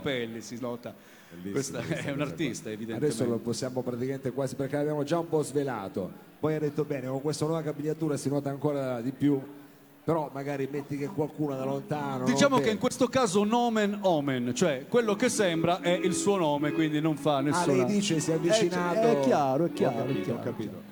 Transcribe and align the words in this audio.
capelli, 0.00 0.40
si 0.40 0.58
nota. 0.60 0.94
Bellissimo, 1.30 1.52
Questa 1.52 1.80
questa 1.80 2.08
è 2.08 2.12
un 2.12 2.20
artista, 2.22 2.70
evidentemente. 2.70 3.14
Adesso 3.14 3.30
lo 3.30 3.38
possiamo 3.38 3.82
praticamente 3.82 4.32
quasi 4.32 4.56
perché 4.56 4.76
l'abbiamo 4.76 5.04
già 5.04 5.18
un 5.18 5.28
po' 5.28 5.42
svelato. 5.42 6.10
Poi 6.40 6.54
ha 6.54 6.58
detto 6.58 6.84
bene, 6.84 7.06
con 7.06 7.20
questa 7.20 7.44
nuova 7.44 7.62
capigliatura 7.62 8.16
si 8.16 8.28
nota 8.28 8.50
ancora 8.50 9.00
di 9.00 9.12
più. 9.12 9.40
Però 10.02 10.30
magari 10.32 10.66
metti 10.68 10.96
che 10.96 11.06
qualcuno 11.06 11.54
da 11.54 11.64
lontano. 11.64 12.24
Diciamo 12.24 12.58
che 12.58 12.70
in 12.70 12.78
questo 12.78 13.06
caso 13.06 13.44
nomen 13.44 13.98
omen, 14.00 14.54
cioè 14.54 14.86
quello 14.88 15.14
che 15.14 15.28
sembra 15.28 15.80
è 15.82 15.90
il 15.90 16.14
suo 16.14 16.36
nome, 16.36 16.72
quindi 16.72 17.00
non 17.00 17.16
fa 17.16 17.36
Ah, 17.36 17.40
nessuna... 17.42 17.76
lei 17.76 17.84
dice 17.84 18.18
si 18.18 18.30
è 18.30 18.34
avvicinato. 18.34 18.98
Eh, 19.02 19.20
è 19.20 19.20
chiaro, 19.20 19.66
è 19.66 19.72
chiaro, 19.72 19.96
Ho 19.98 20.06
capito, 20.06 20.18
è 20.18 20.22
chiaro, 20.22 20.38
ho 20.40 20.42
capito. 20.42 20.82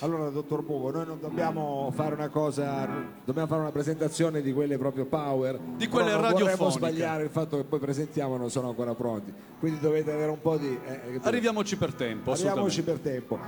Allora, 0.00 0.28
dottor 0.28 0.62
Bugo, 0.62 0.90
noi 0.90 1.06
non 1.06 1.18
dobbiamo 1.20 1.90
fare 1.94 2.14
una 2.14 2.28
cosa, 2.28 2.86
dobbiamo 3.24 3.48
fare 3.48 3.62
una 3.62 3.72
presentazione 3.72 4.42
di 4.42 4.52
quelle 4.52 4.76
proprio 4.76 5.06
power. 5.06 5.58
Di 5.76 5.88
quelle 5.88 6.10
però 6.10 6.20
non 6.20 6.30
vorremmo 6.32 6.50
radiofoniche. 6.50 6.78
sbagliare 6.78 7.22
il 7.24 7.30
fatto 7.30 7.56
che 7.56 7.64
poi 7.64 7.78
presentiamo 7.78 8.36
non 8.36 8.50
sono 8.50 8.68
ancora 8.68 8.94
pronti. 8.94 9.32
Quindi 9.58 9.80
dovete 9.80 10.12
avere 10.12 10.30
un 10.30 10.40
po' 10.40 10.58
di. 10.58 10.78
eh, 10.86 11.14
eh, 11.14 11.20
Arriviamoci 11.22 11.76
per 11.76 11.94
tempo, 11.94 12.32
Arriviamoci 12.32 12.82
per 12.82 12.98
tempo. 12.98 13.38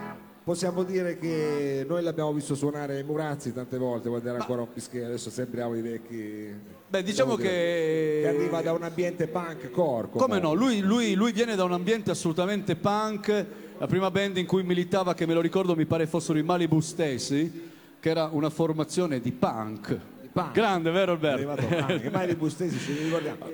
Possiamo 0.42 0.82
dire 0.82 1.18
che 1.18 1.84
noi 1.87 2.02
l'abbiamo 2.02 2.32
visto 2.32 2.54
suonare 2.54 2.96
ai 2.96 3.04
Murazzi 3.04 3.52
tante 3.52 3.76
volte 3.76 4.09
quando 4.09 4.30
era 4.30 4.38
ancora 4.38 4.62
un 4.62 4.73
pischello, 4.73 5.04
adesso 5.04 5.28
sembriamo 5.28 5.74
i 5.74 5.82
vecchi. 5.82 6.54
Beh, 6.88 7.02
diciamo 7.02 7.34
che... 7.34 8.20
che 8.23 8.26
arriva 8.26 8.62
da 8.62 8.73
un 8.73 8.82
ambiente 8.82 9.26
punk 9.26 9.70
core. 9.70 10.09
Come 10.12 10.40
no, 10.40 10.54
lui, 10.54 10.80
lui- 10.80 11.12
lui 11.12 11.32
viene 11.32 11.54
da 11.54 11.65
un 11.65 11.73
ambiente 11.73 12.10
assolutamente 12.10 12.76
punk, 12.76 13.45
la 13.78 13.87
prima 13.87 14.10
band 14.10 14.37
in 14.37 14.46
cui 14.46 14.62
militava, 14.62 15.14
che 15.14 15.27
me 15.27 15.34
lo 15.34 15.41
ricordo, 15.41 15.74
mi 15.77 15.87
pare 15.87 16.06
fossero 16.06 16.38
i 16.38 16.42
Malibu 16.42 16.80
Stacy, 16.80 17.50
che 18.01 18.09
era 18.10 18.28
una 18.32 18.51
formazione 18.51 19.20
di 19.20 19.32
punk. 19.32 19.98
punk. 20.32 20.52
Grande, 20.52 20.91
vero 20.91 21.12
Alberto? 21.12 21.48
anche 21.92 22.10
mai 22.10 22.27
di 22.27 22.34
Bustesi, 22.34 22.78
ci 22.78 22.92
ricordiamo. 23.04 23.46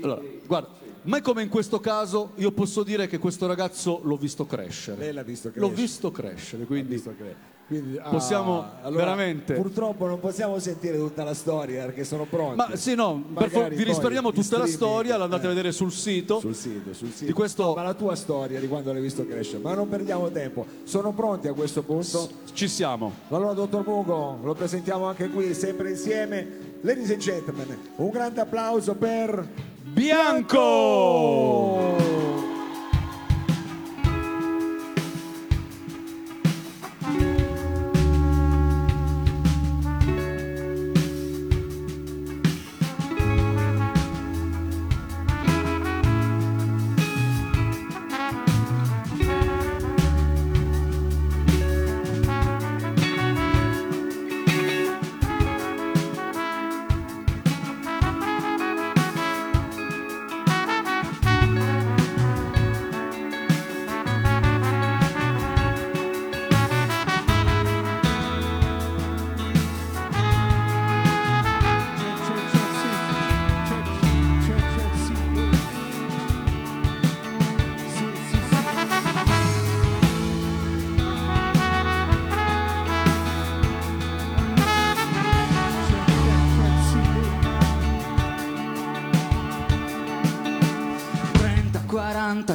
Allora, 0.00 0.20
guarda, 0.46 0.68
mai 1.02 1.20
come 1.20 1.42
in 1.42 1.48
questo 1.48 1.78
caso 1.80 2.32
io 2.36 2.50
posso 2.52 2.82
dire 2.82 3.06
che 3.06 3.18
questo 3.18 3.46
ragazzo 3.46 4.00
l'ho 4.04 4.16
visto 4.16 4.46
crescere. 4.46 4.98
Lei 4.98 5.12
l'ha 5.12 5.22
visto 5.22 5.48
L'ho 5.48 5.52
crescere. 5.68 5.80
visto 5.82 6.10
crescere, 6.10 6.64
quindi 6.64 6.94
Visto 6.94 7.14
che- 7.16 7.50
quindi, 7.66 7.96
ah, 7.98 8.10
Possiamo 8.10 8.64
allora, 8.82 9.04
veramente- 9.04 9.54
Purtroppo 9.54 10.06
non 10.06 10.20
possiamo 10.20 10.58
sentire 10.58 10.96
tutta 10.98 11.24
la 11.24 11.32
storia 11.34 11.84
perché 11.86 12.04
sono 12.04 12.26
pronti. 12.28 12.56
Ma 12.56 12.76
sì, 12.76 12.94
no, 12.94 13.24
fa- 13.34 13.68
vi 13.68 13.82
risparmiamo 13.82 14.32
tutta 14.32 14.58
la 14.58 14.66
storia, 14.66 15.16
l'andate 15.16 15.42
eh, 15.42 15.46
a 15.46 15.48
vedere 15.48 15.72
sul 15.72 15.90
sito. 15.90 16.38
sul 16.40 16.54
sito, 16.54 16.92
sul 16.92 17.10
sito. 17.10 17.24
Di 17.26 17.32
questo- 17.32 17.64
No, 17.64 17.74
ma 17.74 17.82
la 17.82 17.94
tua 17.94 18.14
storia 18.14 18.60
di 18.60 18.68
quando 18.68 18.92
l'hai 18.92 19.00
visto 19.00 19.26
crescere. 19.26 19.62
Ma 19.62 19.74
non 19.74 19.88
perdiamo 19.88 20.30
tempo. 20.30 20.66
Sono 20.84 21.12
pronti 21.12 21.48
a 21.48 21.52
questo 21.54 21.82
punto? 21.82 22.28
Ci 22.52 22.68
siamo. 22.68 23.12
Allora, 23.28 23.52
dottor 23.54 23.86
Mugo, 23.86 24.38
lo 24.42 24.54
presentiamo 24.54 25.06
anche 25.06 25.28
qui, 25.28 25.54
sempre 25.54 25.90
insieme. 25.90 26.70
Ladies 26.82 27.10
and 27.10 27.20
gentlemen, 27.20 27.78
un 27.96 28.10
grande 28.10 28.40
applauso 28.40 28.94
per 28.94 29.48
Bianco! 29.82 31.94
Trenta, 31.96 32.11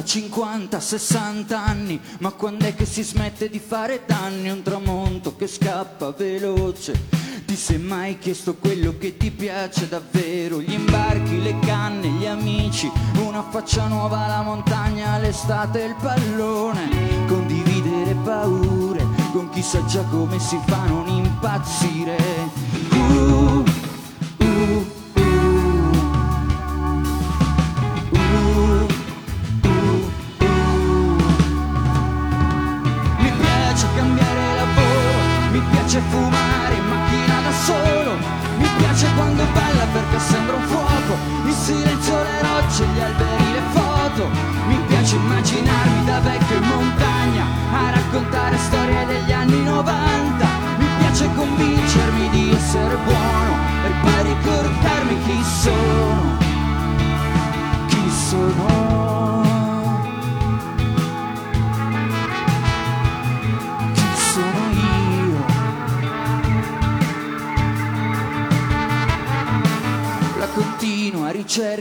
50, 0.08 0.80
60 0.80 1.62
anni, 1.62 2.00
ma 2.20 2.30
quando 2.30 2.64
è 2.64 2.74
che 2.74 2.86
si 2.86 3.02
smette 3.02 3.50
di 3.50 3.58
fare 3.58 4.04
danni? 4.06 4.48
Un 4.48 4.62
tramonto 4.62 5.36
che 5.36 5.46
scappa 5.46 6.12
veloce. 6.12 6.98
Ti 7.44 7.54
sei 7.54 7.76
mai 7.76 8.18
chiesto 8.18 8.54
quello 8.54 8.96
che 8.96 9.18
ti 9.18 9.30
piace 9.30 9.86
davvero? 9.86 10.62
Gli 10.62 10.72
imbarchi, 10.72 11.42
le 11.42 11.58
canne, 11.58 12.08
gli 12.08 12.24
amici, 12.24 12.90
una 13.22 13.42
faccia 13.50 13.86
nuova, 13.86 14.26
la 14.26 14.40
montagna, 14.40 15.18
l'estate, 15.18 15.82
il 15.82 15.96
pallone. 16.00 17.26
Condividere 17.26 18.14
paure 18.24 19.04
con 19.32 19.50
chi 19.50 19.60
sa 19.60 19.84
già 19.84 20.02
come 20.04 20.38
si 20.38 20.58
fa 20.66 20.84
a 20.84 20.86
non 20.86 21.06
impazzire. 21.06 22.37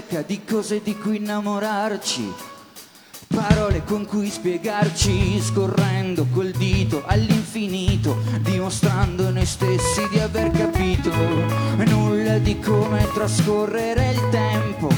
Ricerca 0.07 0.21
di 0.21 0.41
cose 0.45 0.81
di 0.81 0.97
cui 0.97 1.17
innamorarci, 1.17 2.33
parole 3.27 3.83
con 3.83 4.05
cui 4.05 4.29
spiegarci, 4.29 5.39
scorrendo 5.41 6.25
col 6.31 6.51
dito 6.51 7.03
all'infinito, 7.05 8.17
dimostrando 8.39 9.29
noi 9.29 9.45
stessi 9.45 10.07
di 10.09 10.19
aver 10.19 10.51
capito. 10.51 11.11
Nulla 11.85 12.37
di 12.37 12.57
come 12.59 13.05
trascorrere 13.13 14.11
il 14.11 14.29
tempo, 14.29 14.89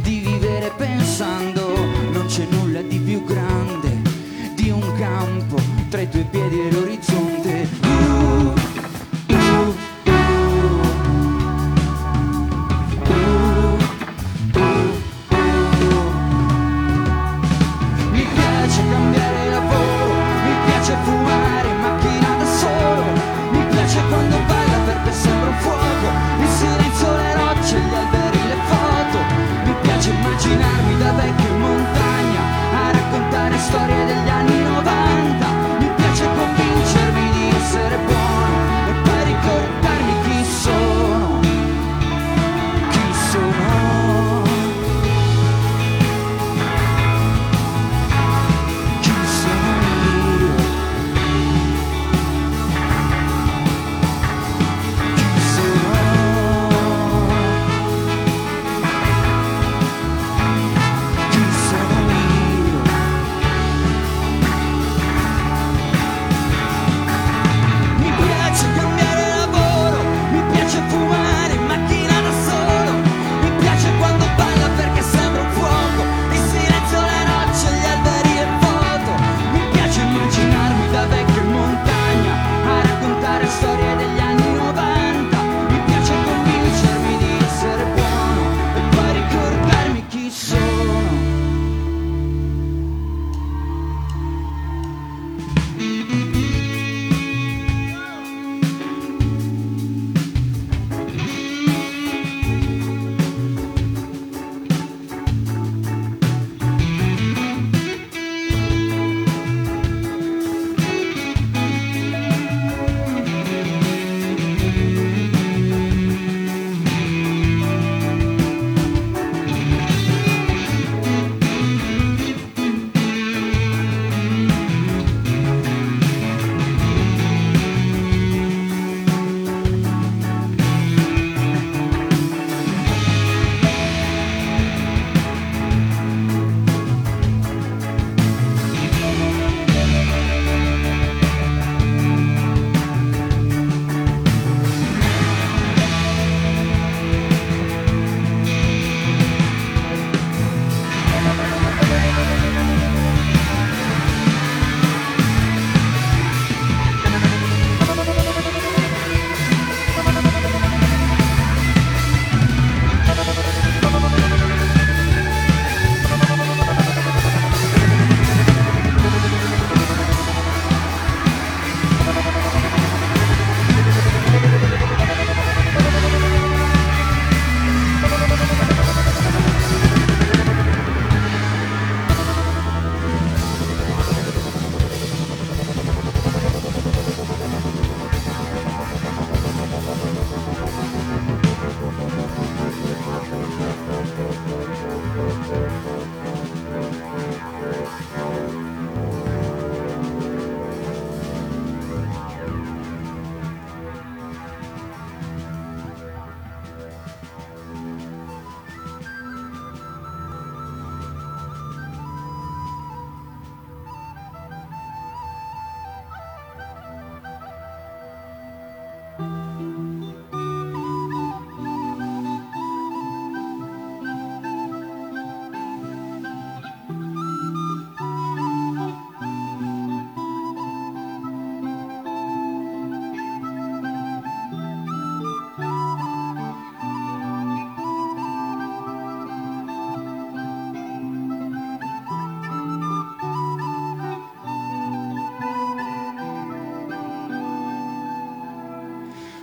di 0.00 0.20
vivere 0.20 0.72
pensando. 0.76 1.76
Non 2.12 2.26
c'è 2.26 2.46
nulla 2.48 2.80
di 2.80 2.98
più 2.98 3.22
grande 3.24 4.02
di 4.54 4.70
un 4.70 4.94
campo 4.96 5.60
tra 5.90 6.00
i 6.00 6.08
tuoi 6.08 6.24
piedi 6.24 6.60
e 6.60 6.72
l'orizzonte. 6.72 7.68
Uh, 7.82 8.63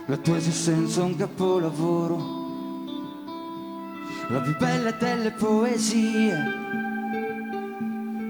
la 0.06 0.16
tua 0.16 0.36
esistenza 0.36 1.00
è 1.00 1.04
un 1.04 1.16
capolavoro, 1.16 2.40
la 4.28 4.40
più 4.40 4.56
bella 4.56 4.90
delle 4.90 5.30
poesie, 5.30 6.36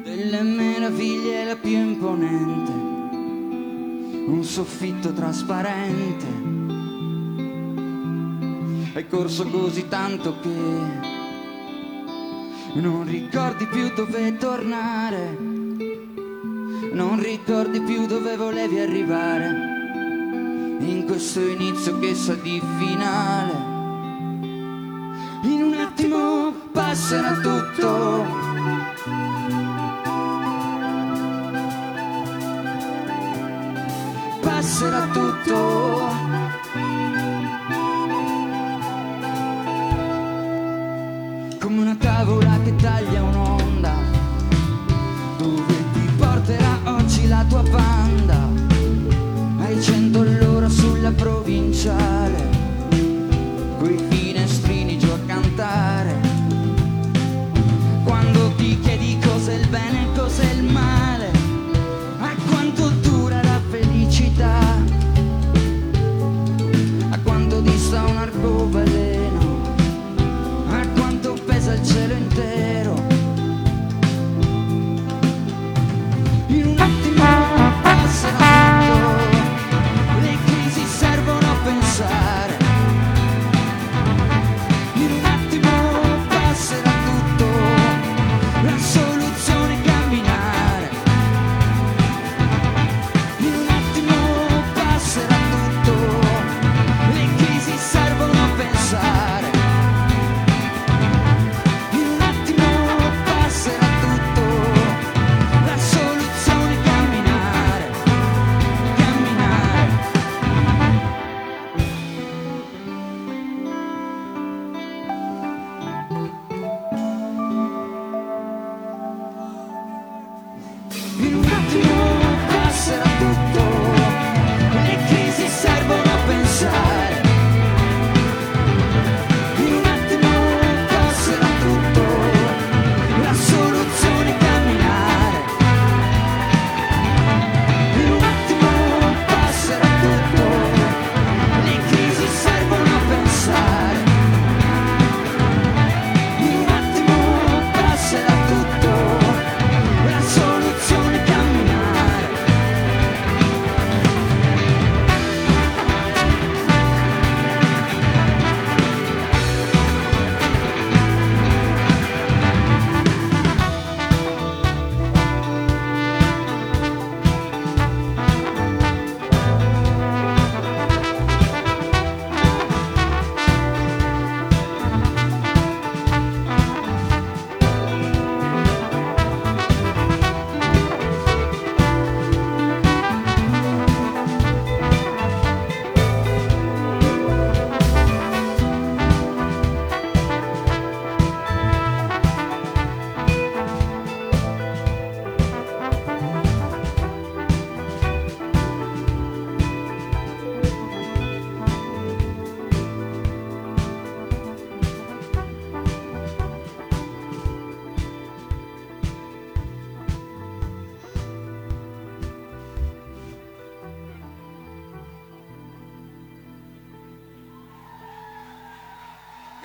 delle 0.05 0.43
meraviglie 0.43 1.45
la 1.47 1.57
più 1.57 1.71
imponente, 1.71 2.71
un 4.27 4.45
soffitto 4.45 5.15
trasparente, 5.15 6.27
hai 8.95 9.09
corso 9.09 9.49
così 9.49 9.89
tanto 9.89 10.39
che 10.41 11.11
non 12.75 13.07
ricordi 13.07 13.67
più 13.67 13.91
dove 13.95 14.37
tornare, 14.37 15.39
non 16.93 17.19
ricordi 17.19 17.81
più 17.81 18.05
dove 18.07 18.37
volevi 18.37 18.79
arrivare 18.79 19.72
in 20.85 21.05
questo 21.07 21.41
inizio 21.41 21.99
che 21.99 22.15
sa 22.15 22.35
di 22.35 22.61
finale. 22.79 23.53
In 25.45 25.63
un 25.63 25.75
attimo 25.75 26.53
passerà 26.73 27.35
tutto. 27.41 28.25
Passerà 34.41 35.07
tutto. 35.09 36.02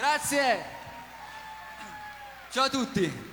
Grazie. 0.07 0.63
Ciao 2.49 2.63
a 2.63 2.69
tutti. 2.69 3.26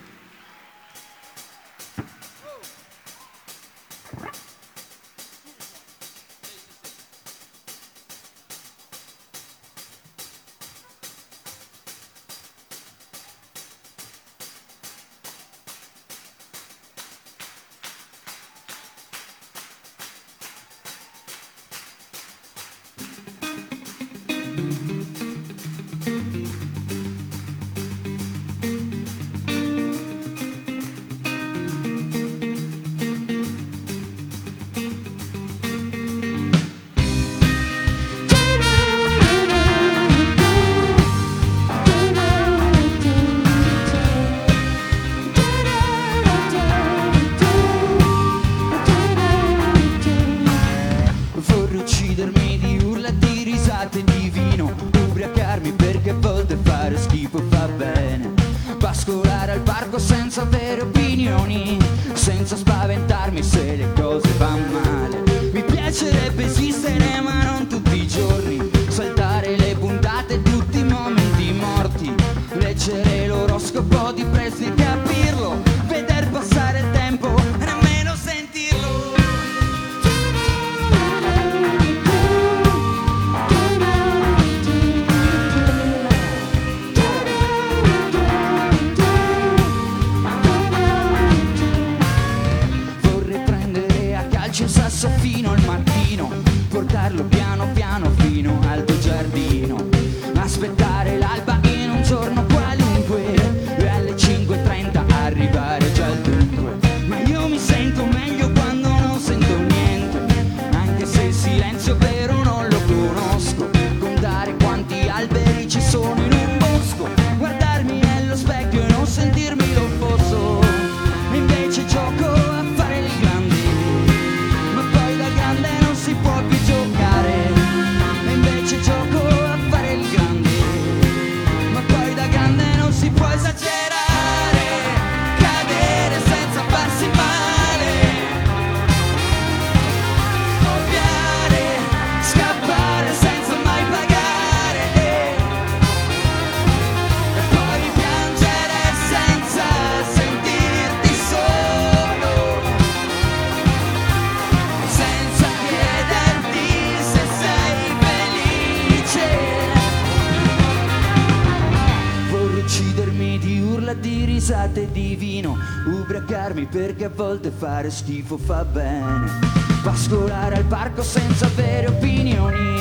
tazzate 164.55 164.93
di 164.93 165.17
vino, 165.17 165.57
ubriacarmi 165.85 166.67
perché 166.67 167.07
a 167.07 167.11
volte 167.13 167.51
fare 167.51 167.91
schifo 167.91 168.39
fa 168.39 168.65
bene. 168.65 169.41
Pascolare 169.83 170.55
al 170.55 170.65
parco 170.65 171.03
senza 171.03 171.47
avere 171.47 171.89
opinioni, 171.89 172.79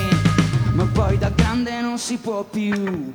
ma 0.73 0.85
poi 0.93 1.17
da 1.17 1.29
grande 1.29 1.81
non 1.81 1.97
si 1.97 2.17
può 2.17 2.43
più. 2.43 3.11